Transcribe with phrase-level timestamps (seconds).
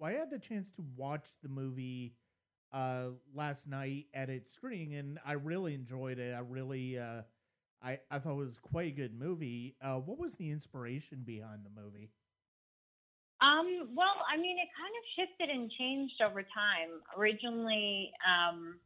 [0.00, 2.14] Well, I had the chance to watch the movie
[2.72, 6.34] uh, last night at its screening, and I really enjoyed it.
[6.34, 7.22] I really, uh,
[7.82, 9.76] I I thought it was quite a good movie.
[9.82, 12.10] Uh, what was the inspiration behind the movie?
[13.42, 17.00] Um, well, I mean, it kind of shifted and changed over time.
[17.16, 18.76] Originally, um,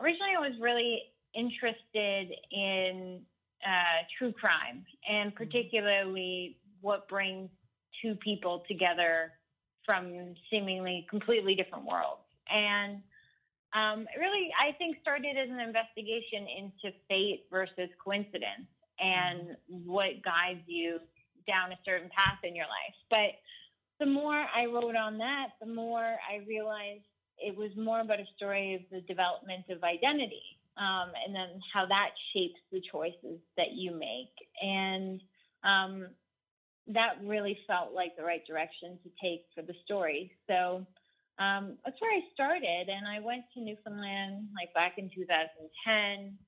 [0.00, 1.02] originally I was really
[1.34, 3.20] interested in
[3.66, 7.48] uh, true crime, and particularly what brings
[8.02, 9.32] two people together
[9.86, 12.20] from seemingly completely different worlds.
[12.50, 13.00] And
[13.74, 20.64] um, really, I think started as an investigation into fate versus coincidence and what guides
[20.66, 20.98] you
[21.46, 22.96] down a certain path in your life.
[23.10, 23.38] But
[24.00, 27.04] the more I wrote on that, the more I realized
[27.38, 30.42] it was more about a story of the development of identity
[30.76, 34.32] um, and then how that shapes the choices that you make.
[34.62, 35.20] And
[35.64, 36.08] um,
[36.88, 40.32] that really felt like the right direction to take for the story.
[40.48, 40.86] So
[41.38, 42.88] um, that's where I started.
[42.88, 46.38] And I went to Newfoundland like back in 2010.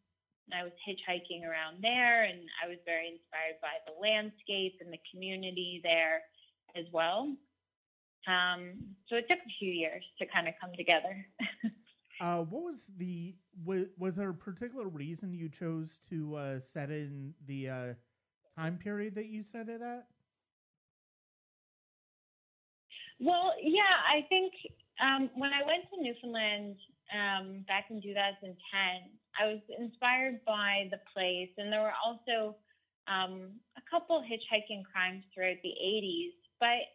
[0.50, 4.91] And I was hitchhiking around there, and I was very inspired by the landscape and
[4.91, 6.22] the community there
[6.75, 7.36] as well.
[8.27, 11.27] Um, so it took a few years to kind of come together.
[12.23, 16.91] uh, what was the was, was there a particular reason you chose to uh, set
[16.91, 17.86] in the uh,
[18.56, 20.06] time period that you set it at?
[23.20, 24.52] Well, yeah, I think
[25.02, 26.77] um, when I went to Newfoundland
[27.11, 28.55] um, back in 2010,
[29.38, 32.56] I was inspired by the place, and there were also
[33.11, 36.34] um, a couple hitchhiking crimes throughout the 80s.
[36.61, 36.86] But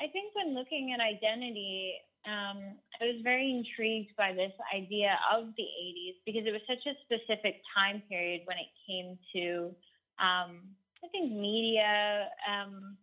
[0.00, 1.94] I think when looking at identity,
[2.26, 6.86] um, I was very intrigued by this idea of the 80s because it was such
[6.86, 9.74] a specific time period when it came to,
[10.18, 12.96] um, I think, media um,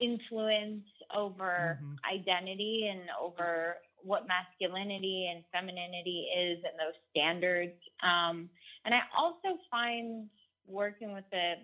[0.00, 1.94] influence over mm-hmm.
[2.12, 7.78] identity and over what masculinity and femininity is and those standards.
[8.02, 8.50] Um,
[8.84, 10.28] and I also find
[10.66, 11.54] working with the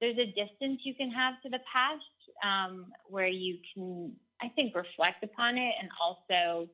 [0.00, 2.02] there's a distance you can have to the past
[2.44, 4.12] um, where you can,
[4.42, 6.68] I think, reflect upon it and also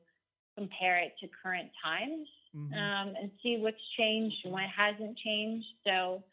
[0.57, 2.73] compare it to current times mm-hmm.
[2.73, 5.65] um, and see what's changed and what hasn't changed.
[5.85, 6.23] So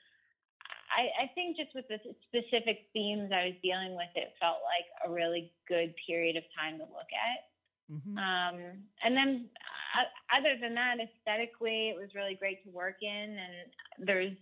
[1.01, 1.97] I, I think just with the
[2.29, 6.77] specific themes I was dealing with, it felt like a really good period of time
[6.77, 7.41] to look at.
[7.89, 8.19] Mm-hmm.
[8.19, 8.57] Um,
[9.03, 9.49] and then,
[9.97, 13.39] uh, other than that, aesthetically, it was really great to work in.
[13.41, 14.37] And there's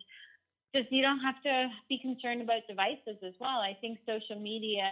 [0.75, 3.61] just you don't have to be concerned about devices as well.
[3.63, 4.91] I think social media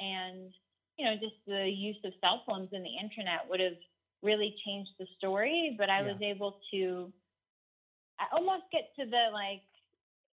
[0.00, 0.50] and
[0.98, 3.78] you know just the use of cell phones and the internet would have
[4.22, 5.76] really changed the story.
[5.78, 6.12] But I yeah.
[6.12, 7.12] was able to
[8.32, 9.62] almost get to the like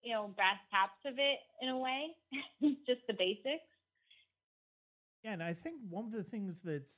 [0.03, 2.07] you know brass taps of it in a way,
[2.87, 3.65] just the basics.
[5.23, 6.91] Yeah, and I think one of the things that's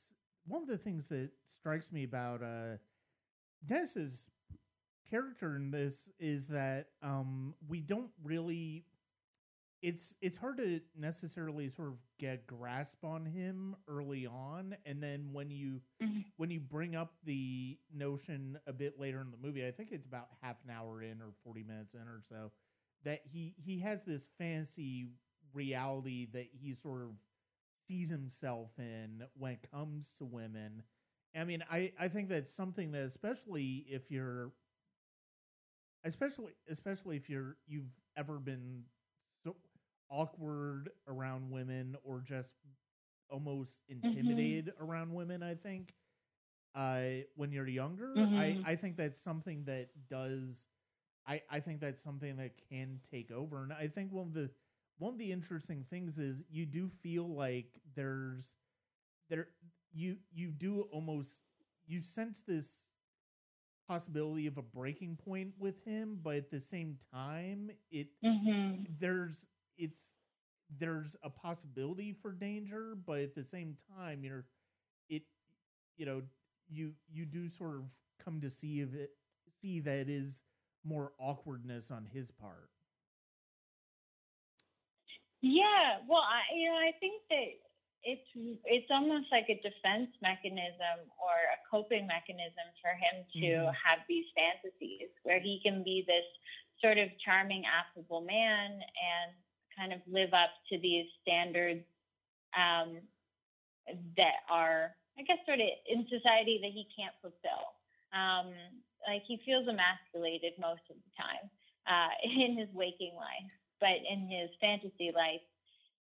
[0.46, 2.76] one of the things that strikes me about uh,
[3.66, 4.30] Dennis's
[5.10, 8.84] character in this is that um, we don't really
[9.82, 15.28] it's it's hard to necessarily sort of get grasp on him early on and then
[15.32, 16.20] when you mm-hmm.
[16.36, 20.06] when you bring up the notion a bit later in the movie i think it's
[20.06, 22.52] about half an hour in or 40 minutes in or so
[23.04, 25.08] that he he has this fancy
[25.52, 27.10] reality that he sort of
[27.86, 30.82] sees himself in when it comes to women
[31.36, 34.50] i mean i i think that's something that especially if you're
[36.04, 38.82] especially especially if you're you've ever been
[39.44, 39.56] so
[40.10, 42.54] awkward around women or just
[43.28, 44.06] almost mm-hmm.
[44.06, 44.84] intimidated mm-hmm.
[44.84, 45.92] around women i think
[46.74, 48.34] uh, when you're younger mm-hmm.
[48.34, 50.56] I, I think that's something that does
[51.26, 54.50] I, I think that's something that can take over and i think one of the
[54.98, 58.44] one of the interesting things is you do feel like there's
[59.28, 59.48] there
[59.92, 61.30] you you do almost
[61.86, 62.66] you sense this
[63.88, 68.84] possibility of a breaking point with him, but at the same time, it mm-hmm.
[69.00, 69.46] there's
[69.76, 70.00] it's
[70.78, 74.44] there's a possibility for danger, but at the same time, you're
[75.08, 75.22] it
[75.96, 76.22] you know
[76.70, 77.82] you you do sort of
[78.24, 79.10] come to see if it
[79.60, 80.38] see that it is
[80.84, 82.70] more awkwardness on his part.
[85.40, 87.50] Yeah, well, I you know I think that
[88.04, 88.28] it's
[88.64, 93.74] it's almost like a defense mechanism or a coping mechanism for him to mm-hmm.
[93.74, 96.26] have these fantasies where he can be this
[96.82, 99.30] sort of charming, affable man and
[99.78, 101.86] kind of live up to these standards
[102.58, 102.98] um,
[104.16, 107.70] that are, I guess, sort of in society that he can't fulfill.
[108.12, 108.52] Um,
[109.06, 111.50] like he feels emasculated most of the time
[111.86, 113.50] uh, in his waking life,
[113.80, 115.42] but in his fantasy life,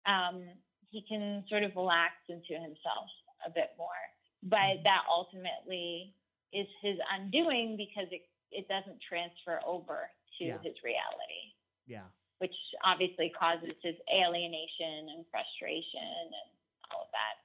[0.07, 0.43] um,
[0.91, 3.09] he can sort of relax into himself.
[3.47, 4.03] a bit more.
[4.43, 6.15] But that ultimately
[6.53, 10.59] is his undoing because it, it doesn't transfer over to Yeah.
[10.63, 11.55] his reality,
[11.87, 12.05] Yeah.
[12.39, 12.55] which
[12.85, 16.51] obviously causes his alienation and frustration and
[16.93, 17.37] all of that.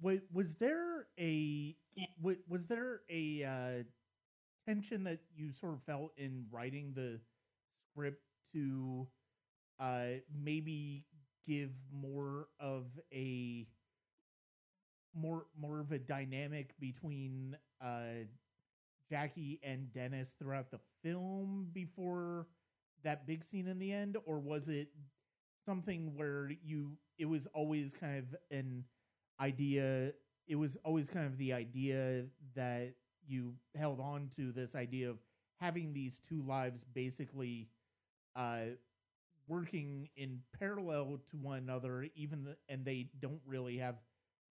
[0.00, 1.76] Was, was there a
[2.20, 3.82] was, was there a uh,
[4.68, 7.18] tension that you sort of felt in writing the
[7.92, 8.22] script
[8.52, 9.06] to
[9.80, 11.04] uh, maybe
[11.46, 13.66] give more of a
[15.14, 18.24] more more of a dynamic between uh,
[19.10, 22.46] Jackie and Dennis throughout the film before
[23.04, 24.88] that big scene in the end, or was it
[25.66, 28.84] something where you it was always kind of an
[29.40, 30.12] idea
[30.48, 32.24] it was always kind of the idea
[32.56, 32.94] that
[33.28, 35.18] you held on to this idea of
[35.60, 37.68] having these two lives basically
[38.36, 38.60] uh,
[39.48, 43.96] working in parallel to one another even th- and they don't really have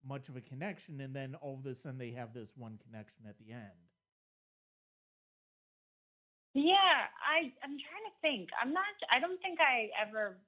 [0.06, 3.24] much of a connection and then all of a sudden they have this one connection
[3.28, 3.88] at the end
[6.54, 8.50] Yeah, I I'm trying to think.
[8.60, 8.84] I'm not.
[9.10, 10.38] I don't think I ever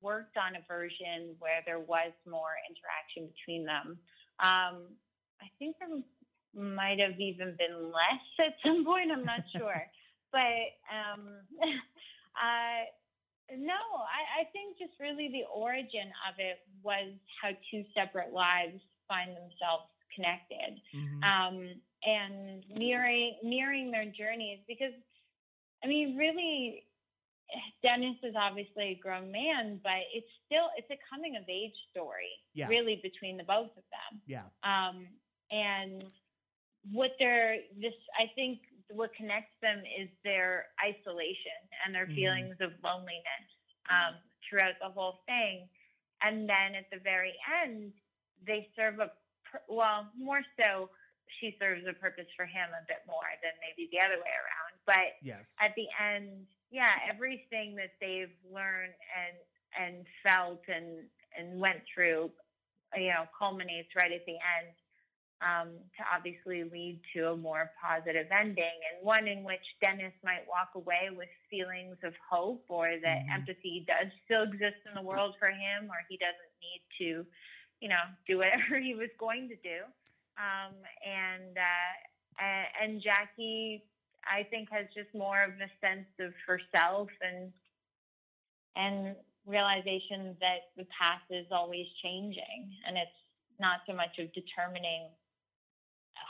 [0.00, 3.98] worked on a version where there was more interaction between them.
[4.40, 4.96] Um,
[5.40, 5.88] I think there
[6.54, 9.10] might have even been less at some point.
[9.12, 9.82] I'm not sure,
[10.32, 11.28] but um,
[12.36, 12.84] uh,
[13.56, 17.12] no, I, I think just really the origin of it was
[17.42, 20.80] how two separate lives find themselves connected
[21.24, 21.68] um,
[22.04, 24.92] and mirroring mirroring their journeys because
[25.84, 26.84] I mean really
[27.82, 32.30] Dennis is obviously a grown man, but it's still it's a coming of age story,
[32.54, 32.68] Yeah.
[32.68, 34.20] really between the both of them.
[34.26, 35.06] yeah Um,
[35.50, 36.04] and
[36.90, 42.14] what they're this I think what connects them is their isolation and their Mhm.
[42.14, 43.46] feelings of loneliness
[43.88, 44.16] um,
[44.48, 45.68] throughout the whole thing.
[46.20, 47.92] And then at the very end,
[48.46, 49.12] they serve a
[49.68, 50.90] well, more so
[51.40, 54.80] she serves a purpose for him a bit more than maybe the other way around.
[54.86, 59.36] But yes at the end, yeah, everything that they've learned and
[59.78, 62.30] and felt and and went through,
[62.96, 64.74] you know, culminates right at the end
[65.42, 70.46] um, to obviously lead to a more positive ending and one in which Dennis might
[70.48, 73.34] walk away with feelings of hope or that Mhm.
[73.34, 77.26] empathy does still exist in the world for him or he doesn't need to,
[77.80, 79.84] you know, do whatever he was going to do.
[80.38, 80.74] Um,
[81.04, 83.84] and uh, and Jackie,
[84.24, 87.52] I think, has just more of a sense of herself and
[88.76, 93.10] and realization that the past is always changing, and it's
[93.60, 95.08] not so much of determining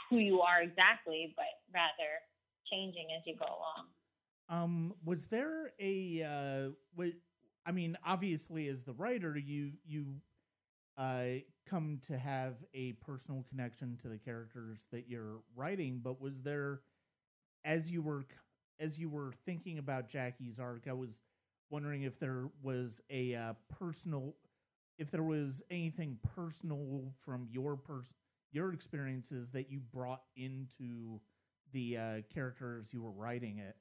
[0.09, 2.21] who you are exactly, but rather
[2.71, 3.87] changing as you go along.
[4.49, 7.05] Um, was there a uh, wa
[7.65, 10.05] I mean, obviously, as the writer, you you
[10.97, 16.01] uh, come to have a personal connection to the characters that you're writing.
[16.03, 16.81] But was there,
[17.65, 18.25] as you were
[18.79, 21.11] as you were thinking about Jackie's arc, I was
[21.69, 24.35] wondering if there was a uh, personal,
[24.97, 28.13] if there was anything personal from your pers-
[28.53, 31.19] your experiences that you brought into
[31.73, 33.75] the uh, characters you were writing it.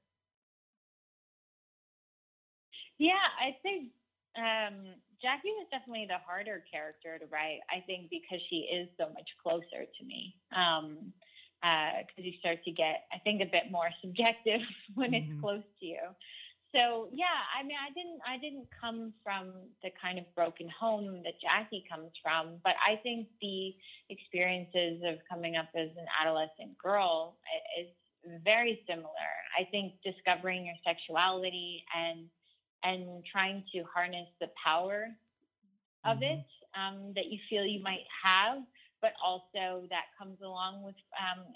[2.99, 3.93] Yeah, I think
[4.37, 7.61] um, Jackie was definitely the harder character to write.
[7.71, 10.37] I think because she is so much closer to me.
[10.55, 11.13] Um,
[11.63, 14.61] because you start to get, I think, a bit more subjective
[14.95, 15.41] when it's Mhm.
[15.41, 16.01] close to you.
[16.75, 17.27] So yeah,
[17.59, 19.53] I mean, I didn't, I didn't come from
[19.83, 23.75] the kind of broken home that Jackie comes from, but I think the
[24.09, 27.37] experiences of coming up as an adolescent girl
[27.81, 27.89] is
[28.45, 29.33] very similar.
[29.59, 32.29] I think discovering your sexuality and
[32.85, 35.09] and trying to harness the power
[36.05, 36.23] of Mhm.
[36.41, 38.65] it um, that you feel you might have,
[39.01, 41.55] but also that comes along with, um,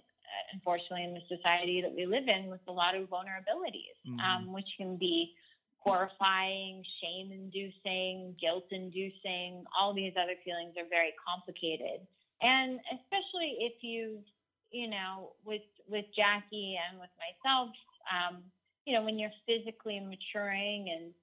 [0.53, 4.21] unfortunately, in the society that we live in, with a lot of vulnerabilities, Mhm.
[4.21, 5.35] um, which can be
[5.79, 9.65] horrifying, shame inducing, guilt inducing.
[9.79, 12.07] All these other feelings are very complicated.
[12.43, 14.25] And especially if you,
[14.71, 17.71] you know, with, with Jackie and with myself,
[18.11, 18.43] um,
[18.85, 21.15] you know, when you're physically maturing and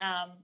[0.00, 0.38] um,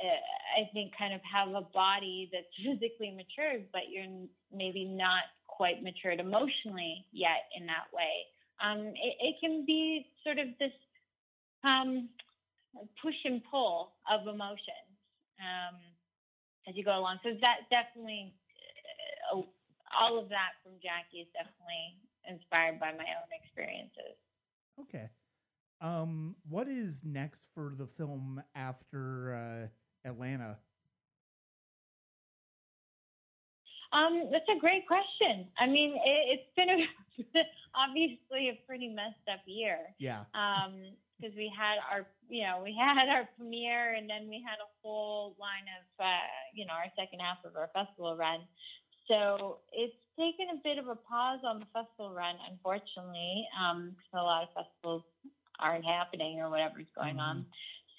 [0.00, 4.06] uh, I think kind of have a body that's physically matured, but you're
[4.52, 8.26] maybe not quite matured emotionally yet in that way.
[8.62, 10.72] Um, it, it can be sort of this
[11.64, 12.08] um,
[13.02, 14.92] push and pull of emotions
[15.40, 15.76] um,
[16.68, 17.18] as you go along.
[17.22, 18.34] So that definitely,
[19.32, 19.42] uh,
[19.98, 24.16] all of that from Jackie is definitely inspired by my own experiences.
[24.80, 25.08] Okay.
[25.80, 29.70] Um, what is next for the film after
[30.04, 30.56] uh, Atlanta?
[33.92, 35.46] Um, that's a great question.
[35.58, 39.78] I mean, it, it's been a, obviously a pretty messed up year.
[39.98, 40.24] Yeah.
[40.34, 44.60] Um, because we had our, you know, we had our premiere, and then we had
[44.60, 48.40] a whole line of, uh, you know, our second half of our festival run.
[49.10, 54.20] So it's taken a bit of a pause on the festival run, unfortunately, because um,
[54.20, 55.04] a lot of festivals
[55.60, 57.40] aren't happening or whatever's going mm-hmm.
[57.40, 57.46] on.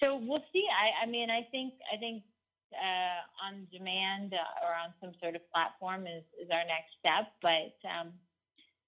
[0.02, 0.64] So we'll see.
[0.68, 2.22] I, I mean, I think I think
[2.72, 7.32] uh, on demand uh, or on some sort of platform is, is our next step,
[7.42, 8.12] but um,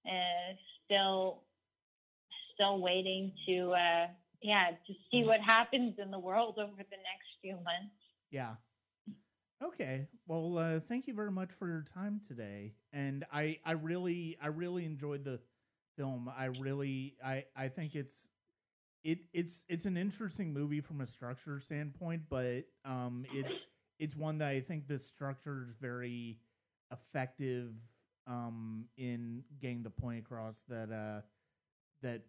[0.06, 1.42] uh, still
[2.54, 4.06] still waiting to uh,
[4.42, 7.94] yeah to see what happens in the world over the next few months.
[8.30, 8.54] Yeah.
[9.62, 10.08] Okay.
[10.26, 14.48] Well, uh, thank you very much for your time today, and I I really I
[14.48, 15.40] really enjoyed the
[15.96, 16.30] film.
[16.34, 18.16] I really I I think it's
[19.04, 23.66] it it's it's an interesting movie from a structure standpoint, but um, it's
[24.00, 26.38] it's one that I think the structure is very
[26.90, 27.72] effective
[28.26, 31.20] um, in getting the point across that uh,
[32.02, 32.22] that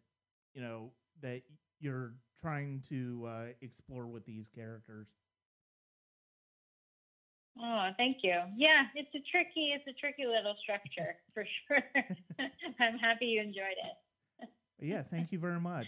[0.53, 1.41] you know that
[1.79, 5.07] you're trying to uh, explore with these characters.
[7.59, 8.35] Oh, thank you.
[8.55, 11.83] Yeah, it's a tricky, it's a tricky little structure for sure.
[12.79, 14.49] I'm happy you enjoyed it.
[14.79, 15.87] yeah, thank you very much.